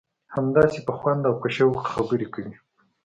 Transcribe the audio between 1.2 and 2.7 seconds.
او په شوق خبرې کوي.